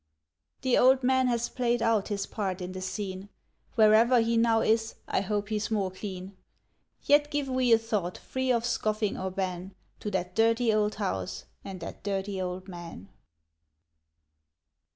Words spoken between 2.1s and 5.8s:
part in the scene. Wherever he now is, I hope he's